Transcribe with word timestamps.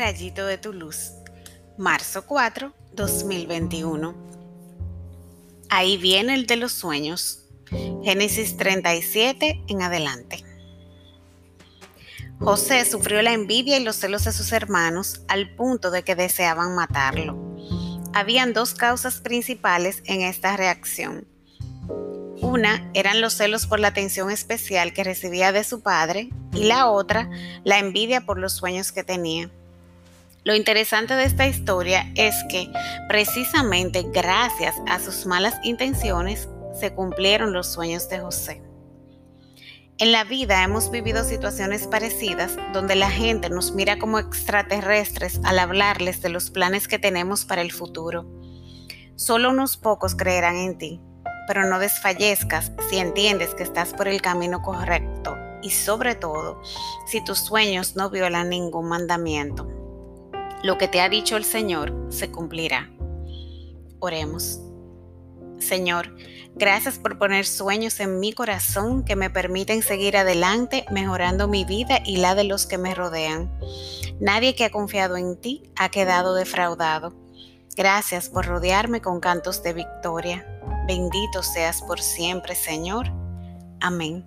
rayito 0.00 0.46
de 0.46 0.56
tu 0.56 0.72
luz. 0.72 1.12
Marzo 1.76 2.24
4, 2.24 2.72
2021. 2.94 4.14
Ahí 5.68 5.98
viene 5.98 6.34
el 6.34 6.46
de 6.46 6.56
los 6.56 6.72
sueños. 6.72 7.44
Génesis 8.02 8.56
37 8.56 9.62
en 9.68 9.82
adelante. 9.82 10.42
José 12.38 12.86
sufrió 12.86 13.20
la 13.20 13.34
envidia 13.34 13.76
y 13.76 13.84
los 13.84 13.96
celos 13.96 14.24
de 14.24 14.32
sus 14.32 14.52
hermanos 14.52 15.20
al 15.28 15.54
punto 15.54 15.90
de 15.90 16.02
que 16.02 16.14
deseaban 16.14 16.74
matarlo. 16.74 17.38
Habían 18.14 18.54
dos 18.54 18.72
causas 18.72 19.20
principales 19.20 20.02
en 20.06 20.22
esta 20.22 20.56
reacción. 20.56 21.28
Una 22.40 22.90
eran 22.94 23.20
los 23.20 23.34
celos 23.34 23.66
por 23.66 23.78
la 23.80 23.88
atención 23.88 24.30
especial 24.30 24.94
que 24.94 25.04
recibía 25.04 25.52
de 25.52 25.62
su 25.62 25.82
padre 25.82 26.30
y 26.54 26.64
la 26.64 26.88
otra 26.88 27.28
la 27.64 27.78
envidia 27.78 28.22
por 28.22 28.38
los 28.38 28.54
sueños 28.54 28.92
que 28.92 29.04
tenía. 29.04 29.50
Lo 30.42 30.54
interesante 30.54 31.14
de 31.14 31.24
esta 31.24 31.46
historia 31.46 32.10
es 32.14 32.34
que 32.48 32.72
precisamente 33.08 34.06
gracias 34.10 34.74
a 34.88 34.98
sus 34.98 35.26
malas 35.26 35.54
intenciones 35.64 36.48
se 36.78 36.94
cumplieron 36.94 37.52
los 37.52 37.70
sueños 37.70 38.08
de 38.08 38.20
José. 38.20 38.62
En 39.98 40.12
la 40.12 40.24
vida 40.24 40.64
hemos 40.64 40.90
vivido 40.90 41.24
situaciones 41.24 41.86
parecidas 41.86 42.56
donde 42.72 42.96
la 42.96 43.10
gente 43.10 43.50
nos 43.50 43.72
mira 43.72 43.98
como 43.98 44.18
extraterrestres 44.18 45.40
al 45.44 45.58
hablarles 45.58 46.22
de 46.22 46.30
los 46.30 46.50
planes 46.50 46.88
que 46.88 46.98
tenemos 46.98 47.44
para 47.44 47.60
el 47.60 47.70
futuro. 47.70 48.24
Solo 49.16 49.50
unos 49.50 49.76
pocos 49.76 50.14
creerán 50.14 50.56
en 50.56 50.78
ti, 50.78 51.02
pero 51.46 51.68
no 51.68 51.78
desfallezcas 51.78 52.72
si 52.88 52.96
entiendes 52.96 53.54
que 53.54 53.62
estás 53.62 53.92
por 53.92 54.08
el 54.08 54.22
camino 54.22 54.62
correcto 54.62 55.36
y 55.62 55.68
sobre 55.68 56.14
todo 56.14 56.62
si 57.06 57.22
tus 57.22 57.40
sueños 57.40 57.94
no 57.94 58.08
violan 58.08 58.48
ningún 58.48 58.88
mandamiento. 58.88 59.79
Lo 60.62 60.76
que 60.76 60.88
te 60.88 61.00
ha 61.00 61.08
dicho 61.08 61.36
el 61.36 61.44
Señor 61.44 61.94
se 62.10 62.30
cumplirá. 62.30 62.90
Oremos. 63.98 64.60
Señor, 65.58 66.14
gracias 66.54 66.98
por 66.98 67.18
poner 67.18 67.46
sueños 67.46 68.00
en 68.00 68.18
mi 68.18 68.32
corazón 68.32 69.04
que 69.04 69.16
me 69.16 69.30
permiten 69.30 69.82
seguir 69.82 70.16
adelante 70.16 70.84
mejorando 70.90 71.48
mi 71.48 71.64
vida 71.64 72.00
y 72.04 72.16
la 72.16 72.34
de 72.34 72.44
los 72.44 72.66
que 72.66 72.78
me 72.78 72.94
rodean. 72.94 73.50
Nadie 74.20 74.54
que 74.54 74.64
ha 74.64 74.70
confiado 74.70 75.16
en 75.16 75.40
ti 75.40 75.62
ha 75.76 75.90
quedado 75.90 76.34
defraudado. 76.34 77.14
Gracias 77.76 78.28
por 78.28 78.46
rodearme 78.46 79.00
con 79.00 79.20
cantos 79.20 79.62
de 79.62 79.72
victoria. 79.72 80.46
Bendito 80.86 81.42
seas 81.42 81.80
por 81.82 82.00
siempre, 82.00 82.54
Señor. 82.54 83.06
Amén. 83.80 84.26